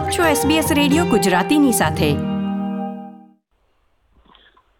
[0.00, 2.08] આપ છો SBS radio ગુજરાતીની સાથે.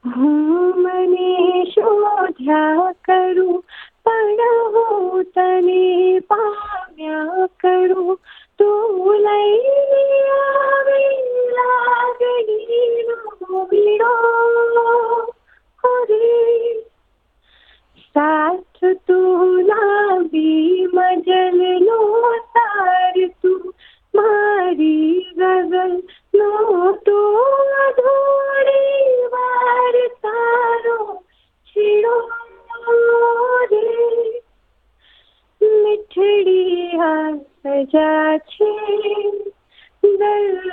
[0.06, 1.32] હું મને
[1.64, 3.58] શોધ્યા કરું,
[4.04, 4.40] પણ
[4.74, 8.20] હું તને પામ્યા કરું.
[8.58, 9.69] તું લઈને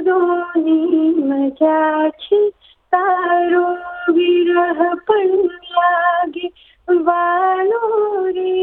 [0.05, 2.49] धोनी मजाची
[2.93, 3.65] तारो
[4.13, 5.35] विरह पण
[5.73, 6.47] लागे
[6.87, 8.55] वालो रे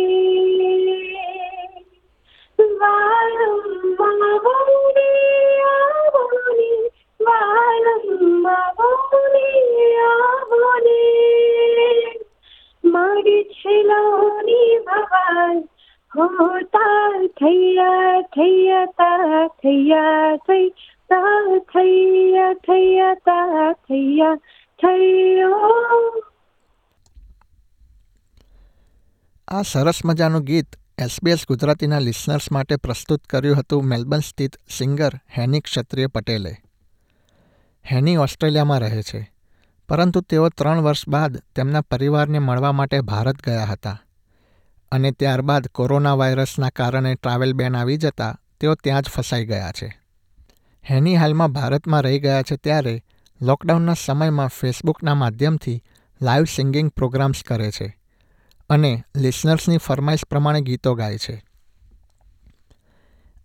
[2.81, 3.63] वालम
[4.01, 5.11] मावने
[5.65, 6.71] आवने
[7.21, 8.07] वालम
[8.45, 9.47] मावने
[10.09, 11.03] आवने
[12.85, 13.91] মারি ছিল
[14.89, 15.55] ভগবান
[16.13, 16.89] होता
[17.41, 17.93] थैया
[18.37, 19.09] थैया ता
[19.63, 20.03] थैया
[20.49, 20.59] थै
[22.51, 23.15] થૈયા
[29.49, 35.61] આ સરસ મજાનું ગીત એસબીએસ ગુજરાતીના લિસનર્સ માટે પ્રસ્તુત કર્યું હતું મેલબર્ન સ્થિત સિંગર હેની
[35.61, 36.57] ક્ષત્રિય પટેલે.
[37.91, 39.33] હેની ઓસ્ટ્રેલિયામાં રહે છે,
[39.89, 44.01] પરંતુ તેઓ ત્રણ વર્ષ બાદ તેમના પરિવારને મળવા માટે ભારત ગયા હતા.
[44.93, 50.04] અને ત્યારબાદ કોરોના વાયરસના કારણે ટ્રાવેલ બેન આવી જતા તેઓ ત્યાં જ ફસાઈ ગયા છે.
[50.91, 53.05] હેની હાલમાં ભારતમાં રહી ગયા છે ત્યારે
[53.43, 55.83] લોકડાઉનના સમયમાં ફેસબુકના માધ્યમથી
[56.23, 57.99] લાઈવ સિંગિંગ પ્રોગ્રામ્સ કરે છે
[58.71, 61.45] અને લિસનર્સની ફરમાઈશ પ્રમાણે ગીતો ગાય છે.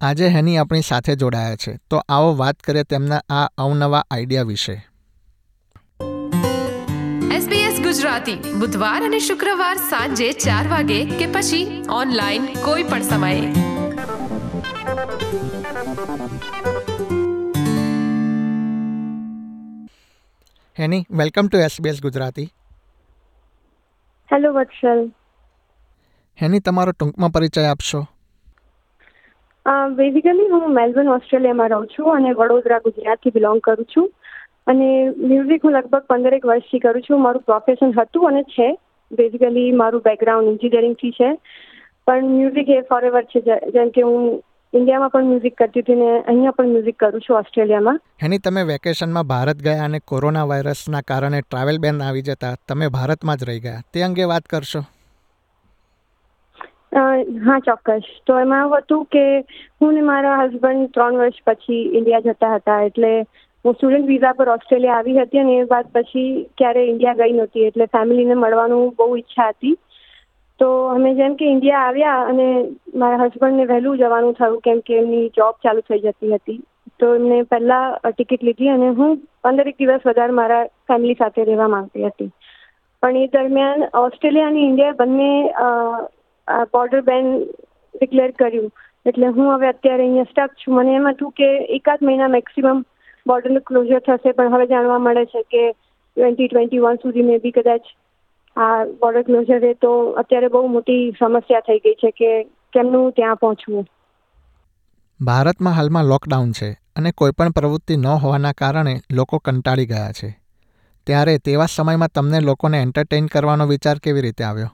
[0.02, 4.88] આજે હેની આપણી સાથે જોડાયા છે, તો આવો વાત કરીએ તેમના આ અવનવા આઈડિયા વિશે.
[7.38, 13.54] SBS ગુજરાતી, બુધવાર અને શુક્રવાર સાંજે ચાર વાગે કે પછી ઓનલાઈન કોઈ પણ સમયે.
[20.78, 22.44] Heni welcome to SBS Gujarati.
[24.32, 25.12] Hello Vatsal.
[26.42, 28.06] Heni તમારો ટૂંકમાં પરિચય આપશો?
[29.96, 34.12] બેઝિકલી હું મેલબર્ન ઓસ્ટ્રેલિયામાં રહું છું અને વડોદરા ગુજરાતથી બિલોંગ કરું છું.
[34.68, 37.22] અને મ્યુઝિક હું લગભગ પંદરેક વર્ષથી કરું છું.
[37.22, 38.78] મારું પ્રોફેશન હતું અને છે.
[39.12, 41.34] બેઝિકલી મારું બેકગ્રાઉન્ડ એન્જિનિયરિંગથી છે.
[42.08, 43.40] પણ મ્યુઝિક એ ફોરેવર છે.
[43.72, 44.44] જેમ કે હું
[44.74, 48.02] ઇન્ડિયામાં પણ મ્યુઝિક કરતી હતી ને અહીંયા પણ મ્યુઝિક કરું છું ઓસ્ટ્રેલિયામાં.
[48.24, 53.38] હેની તમે વેકેશનમાં ભારત ગયા અને કોરોના વાયરસના કારણે ટ્રાવેલ બેન આવી જતા તમે ભારતમાં
[53.38, 53.82] જ રહી ગયા.
[53.94, 54.80] તે અંગે વાત કરશો?
[57.48, 58.08] હા ચોક્કસ.
[58.28, 59.26] તો એમાં એવું હતું કે
[59.82, 62.82] હું ને મારા હસબન્ડ ત્રણ વર્ષ પછી ઇન્ડિયા જતા હતા.
[62.82, 63.12] એટલે
[63.66, 67.60] હું સ્ટુડન્ટ વિઝા પર ઓસ્ટ્રેલિયા આવી હતી અને એ બાદ પછી ક્યારે ઇન્ડિયા ગઈ નહોતી.
[67.60, 69.78] એટલે ફેમિલીને મળવાનું બહુ ઈચ્છા હતી.
[70.59, 72.47] તો અમે જેમ કે ઇન્ડિયા આવ્યા અને
[73.03, 76.59] મારા હસબન્ડને વહેલું જવાનું થયું કેમ કે એમની જોબ ચાલુ થઈ જતી હતી.
[76.99, 82.09] તો એમને પહેલાં ટિકિટ લીધી અને હું પંદરેક દિવસ વધારે મારા ફેમિલી સાથે રહેવા માંગતી
[82.09, 82.31] હતી.
[83.03, 85.31] પણ એ દરમિયાન ઓસ્ટ્રેલિયા અને ઇન્ડિયા બંને
[86.73, 87.30] બોર્ડર બેન
[87.93, 88.71] ડિક્લેર કર્યું.
[89.05, 90.76] એટલે હું હવે અત્યારે અહીંયા સ્ટક છું.
[90.77, 92.83] મને એમ હતું કે એકાદ મહિના મેક્સિમમ
[93.26, 97.55] બોર્ડરનું ક્લોઝર થશે, પણ હવે જાણવા મળે છે કે ટ્વેન્ટી ટ્વેન્ટી વન સુધી મેં બી
[97.58, 97.89] કદાચ
[98.59, 102.43] આ બોર્ડર ક્લોઝર એ તો અત્યારે બહુ મોટી સમસ્યા થઈ ગઈ છે કે
[102.73, 103.86] કેમનું ત્યાં પહોંચવું?
[105.20, 110.30] ભારતમાં હાલમાં લોકડાઉન છે અને કોઈપણ પ્રવૃત્તિ ન હોવાના કારણે લોકો કંટાળી ગયા છે.
[111.08, 114.67] ત્યારે તેવા સમયમાં તમને લોકોને એન્ટરટેઇન કરવાનો વિચાર કેવી રીતે આવ્યો?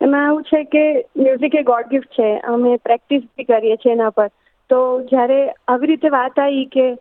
[0.00, 0.84] એમાં એવું છે કે
[1.16, 2.38] મ્યુઝિક એ ગોડ ગિફ્ટ છે.
[2.38, 4.28] અમે પ્રેક્ટિસ બી કરીએ છીએ એના પર.
[4.70, 6.98] તો જ્યારે આવી રીતે વાત આવી કે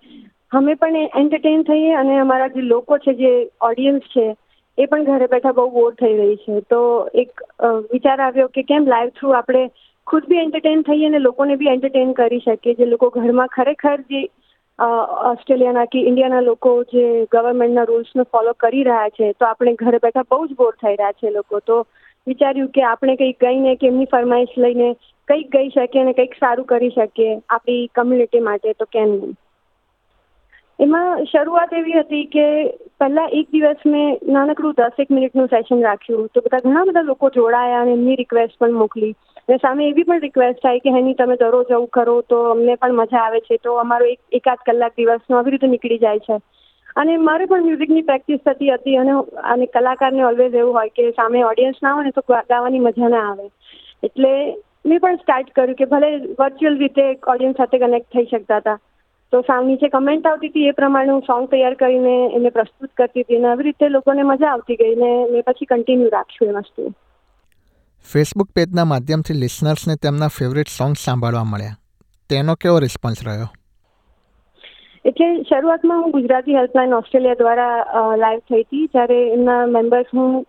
[0.51, 4.35] અમે પણ એન્ટરટેઇન થઈએ અને અમારા જે લોકો છે જે ઓડિયન્સ છે
[4.79, 6.61] એ પણ ઘરે બેઠા બહુ બોર થઈ રહી છે.
[6.67, 6.81] તો
[7.15, 7.43] એક
[7.91, 9.63] વિચાર આવ્યો કે કેમ લાઈવ થ્રુ આપણે
[10.07, 12.75] ખુદ બી એન્ટરટેન થઈએ અને લોકોને બી એન્ટરટેન કરી શકીએ.
[12.75, 14.21] જે લોકો ઘરમાં ખરેખર જે
[14.79, 20.27] ઓસ્ટ્રેલિયાના કે ઇન્ડિયાના લોકો જે ગવર્મેન્ટના રૂલ્સને ફોલો કરી રહ્યા છે, તો આપણે ઘરે બેઠા
[20.27, 21.59] બહુ જ બોર થઈ રહ્યા છે લોકો.
[21.61, 21.77] તો
[22.27, 24.87] વિચાર્યું કે આપણે કંઈક ગઈને કે એમની ફરમાઈશ લઈને
[25.27, 29.35] કંઈક ગઈ શકીએ અને કંઈક સારું કરી શકીએ આપણી કમ્યુનિટી માટે, તો કેમ નહીં?
[30.79, 32.43] એમાં શરૂઆત એવી હતી કે
[32.99, 37.81] પહેલા એક દિવસ મેં નાનકડું દસેક મિનિટનું સેશન રાખ્યું તો બધા ઘણા બધા લોકો જોડાયા
[37.81, 39.15] અને એમની રિક્વેસ્ટ પણ મોકલી.
[39.49, 42.91] અને સામે એવી પણ રિક્વેસ્ટ થાય કે, હેની, તમે દરરોજ આવું કરો તો અમને પણ
[42.91, 43.57] મજા આવે છે.
[43.57, 46.39] તો અમારો એક, એકાદ કલાક દિવસનો આવી રીતે નીકળી જાય છે.
[46.95, 49.11] અને મારે પણ મ્યુઝિકની પ્રેક્ટિસ થતી હતી અને
[49.43, 53.31] અને કલાકારને ઓલવેઝ એવું હોય કે સામે ઓડિયન્સ ના હોય ને તો ગાવાની મજા ના
[53.31, 53.49] આવે.
[54.03, 54.55] એટલે
[54.85, 58.77] મેં પણ સ્ટાર્ટ કર્યું કે ભલે વર્ચ્યુઅલ રીતે ઓડિયન્સ સાથે કનેક્ટ થઈ શકતા હતા.
[59.31, 63.21] તો સામે નીચે કમેન્ટ આવતી હતી એ પ્રમાણે હું સોંગ તૈયાર કરીને એને પ્રસ્તુત કરતી
[63.21, 66.93] હતી અને આવી રીતે લોકોને મજા આવતી ગઈ ને મેં પછી કન્ટિન્યુ રાખ્યું એ વસ્તુ.
[68.13, 71.77] ફેસબુક પેજના માધ્યમથી લિસનર્સને તેમના ફેવરિટ સોંગ સાંભળવા મળ્યા.
[72.29, 73.47] તેનો કેવો રિસ્પોન્સ રહ્યો?
[75.05, 77.85] એટલે શરૂઆતમાં હું ગુજરાતી હેલ્પલાઇન ઓસ્ટ્રેલિયા દ્વારા
[78.17, 78.85] લાઈવ થઈ હતી.
[78.85, 80.47] જ્યારે એમના મેમ્બર્સ હું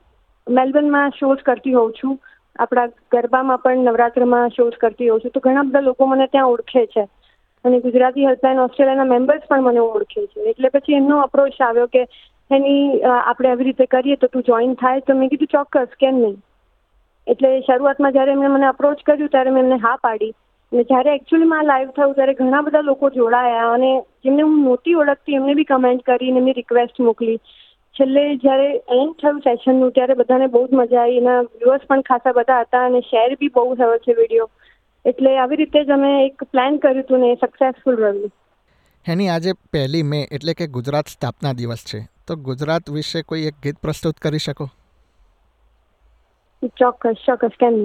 [0.48, 2.20] મેલબર્નમાં શોઝ કરતી હોઉં છું.
[2.58, 5.30] આપણા ગરબામાં પણ નવરાત્રમાં શોઝ કરતી હોઉં છું.
[5.30, 7.08] તો ઘણા બધા લોકો મને ત્યાં ઓળખે છે.
[7.64, 10.50] અને ગુજરાતી હેલ્પલાઇન ઓસ્ટ્રેલિયાના મેમ્બર્સ પણ મને ઓળખે છે.
[10.50, 12.04] એટલે પછી એમનો અપ્રોચ આવ્યો કે
[12.50, 15.00] એની આપણે આવી રીતે કરીએ તો તું જોઈન થાય.
[15.00, 16.36] તો મેં કીધું ચોક્કસ, કેમ નહીં?
[17.26, 20.32] એટલે શરૂઆતમાં જ્યારે એમણે મને અપ્રોચ કર્યું, ત્યારે મેં એમને હા પાડી.
[20.72, 23.90] અને જ્યારે એકચ્યુઅલીમાં લાઈવ થયું, ત્યારે ઘણા બધા લોકો જોડાયા અને
[24.24, 27.38] જેમને હું નહોતી ઓળખતી, એમને બી કમેન્ટ કરી અને એમની રિક્વેસ્ટ મોકલી.
[27.96, 31.16] છેલ્લે જ્યારે એન્ડ થયું સેશનનું ત્યારે બધાને બહુ જ મજા આવી.
[31.16, 34.48] એના વ્યુઅર્સ પણ ખાસા બધા હતા અને શેર બી બહુ થયો છે વીડિયો
[35.04, 38.32] એટલે આવી રીતે જ અમે એક પ્લાન કર્યું હતું ને એ સક્સેસફુલ રહ્યું.
[39.06, 42.00] એની આજે પહેલી મે એટલે કે ગુજરાત સ્થાપના દિવસ છે.
[42.26, 44.66] તો ગુજરાત વિશે કોઈ એક ગીત પ્રસ્તુત કરી શકો?
[46.78, 47.76] ચોક્કસ ચોક્કસ કેમ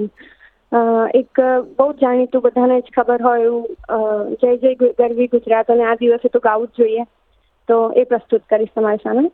[1.14, 1.40] એક
[1.76, 6.38] બહુ જાણીતું બધાને જ ખબર હોય એવું જય જય ગરવી ગુજરાત અને આ દિવસે તો
[6.38, 7.04] ગાવું જ જોઈએ.
[7.68, 9.30] તો એ પ્રસ્તુત કરીશ તમારી સામે.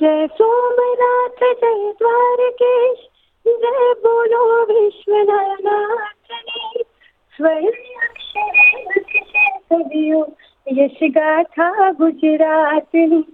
[0.00, 1.70] જય સોમનાથ જય
[2.00, 3.04] દ્વારકેશ
[3.56, 6.84] જય બોલો વિશ્વનાથની
[7.34, 10.22] સ્વર્ણ અક્ષરે લખશે કવિઓ
[10.66, 13.24] યશ ગાથા ગુજરાતની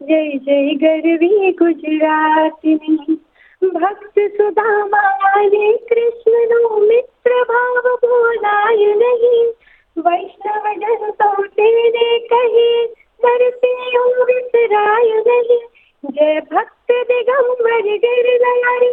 [0.00, 3.20] જય જય ગરવી ગુજરાતની
[3.62, 9.48] ભક્ત સુદામાને કૃષ્ણનો મિત્ર ભાવ બોલાય નહીં
[9.96, 12.82] વૈષ્ણવ જન તો તેને કહી
[13.20, 15.64] નરસિંહ વિસરાય નહીં
[16.04, 18.85] જય ભક્ત દિગંબર ગિરનારી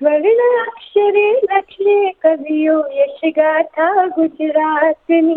[0.00, 5.36] સ્વર્ણ અક્ષરે લખે કવિઓ યશ ગાથા ગુજરાતની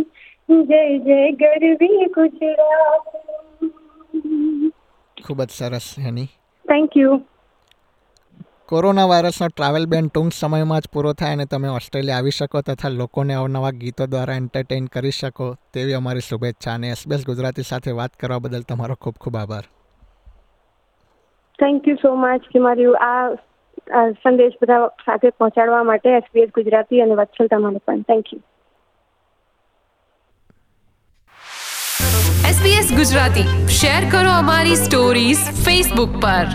[0.71, 3.07] જય જય ગરવી ગુજરાત
[5.17, 6.27] ખૂબ જ સરસ હેની.
[6.65, 7.21] થેન્ક યુ
[8.69, 12.95] કોરોના વાયરસનો ટ્રાવેલ બેન ટૂંક સમયમાં જ પૂરો થાય અને તમે ઓસ્ટ્રેલિયા આવી શકો તથા
[12.99, 18.23] લોકોને અવનવા ગીતો દ્વારા એન્ટરટેઇન કરી શકો તેવી અમારી શુભેચ્છા અને એસબીએસ ગુજરાતી સાથે વાત
[18.23, 19.65] કરવા બદલ તમારો ખૂબ ખૂબ આભાર.
[21.59, 23.29] થેન્ક યુ સો મચ કે મારી આ
[24.11, 28.01] સંદેશ બધા સાથે પહોંચાડવા માટે એસબીએસ ગુજરાતી અને વત્સલ તમારે પણ.
[28.01, 28.39] Thank you
[32.49, 33.67] SBS Gujarati.
[33.67, 36.45] Share કરો અમારી સ્ટોરીઝ ફેસબુક પર.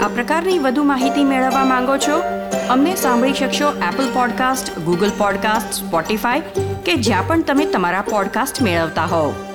[0.00, 2.22] આ પ્રકારની વધુ માહિતી મેળવવા માંગો છો?
[2.68, 6.40] અમને સાંભળી શકશો Apple podcast Google podcast Spotify
[6.84, 9.47] કે જ્યાં પણ તમે તમારા પોડકાસ્ટ મેળવતા હોવ.